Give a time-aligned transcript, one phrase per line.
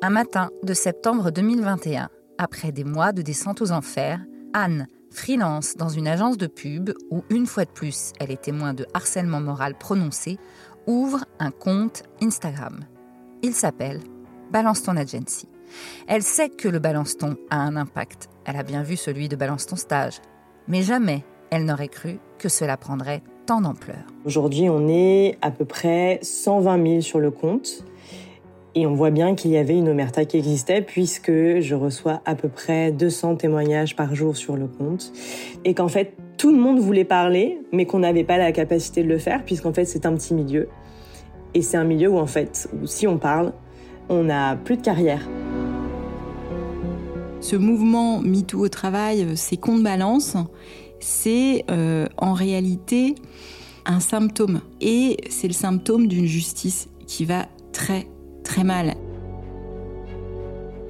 [0.00, 4.20] Un matin de septembre 2021, après des mois de descente aux enfers,
[4.54, 8.74] Anne, freelance dans une agence de pub où une fois de plus elle est témoin
[8.74, 10.38] de harcèlement moral prononcé,
[10.86, 12.78] ouvre un compte Instagram.
[13.42, 14.00] Il s'appelle
[14.52, 15.48] Balance ton agency.
[16.06, 18.28] Elle sait que le balance ton a un impact.
[18.44, 20.20] Elle a bien vu celui de balance ton stage.
[20.68, 24.04] Mais jamais elle n'aurait cru que cela prendrait tant d'ampleur.
[24.24, 27.84] Aujourd'hui, on est à peu près 120 000 sur le compte.
[28.74, 32.34] Et on voit bien qu'il y avait une omerta qui existait puisque je reçois à
[32.34, 35.12] peu près 200 témoignages par jour sur le compte.
[35.64, 39.08] Et qu'en fait, tout le monde voulait parler, mais qu'on n'avait pas la capacité de
[39.08, 40.68] le faire puisqu'en fait, c'est un petit milieu.
[41.54, 43.52] Et c'est un milieu où en fait, si on parle,
[44.08, 45.26] on n'a plus de carrière.
[47.40, 50.36] Ce mouvement MeToo au travail, euh, ces comptes balance,
[51.00, 53.14] c'est euh, en réalité
[53.86, 54.60] un symptôme.
[54.80, 58.06] Et c'est le symptôme d'une justice qui va très
[58.48, 58.94] très mal.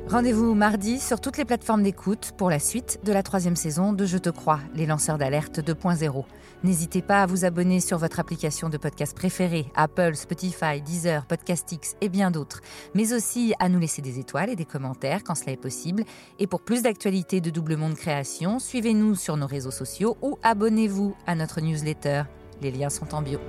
[0.09, 4.07] Rendez-vous mardi sur toutes les plateformes d'écoute pour la suite de la troisième saison de
[4.07, 6.25] Je te crois, les lanceurs d'alerte 2.0.
[6.63, 11.97] N'hésitez pas à vous abonner sur votre application de podcast préférée, Apple, Spotify, Deezer, Podcastix
[12.01, 12.61] et bien d'autres,
[12.95, 16.05] mais aussi à nous laisser des étoiles et des commentaires quand cela est possible.
[16.39, 21.15] Et pour plus d'actualités de Double Monde Création, suivez-nous sur nos réseaux sociaux ou abonnez-vous
[21.27, 22.23] à notre newsletter.
[22.63, 23.41] Les liens sont en bio.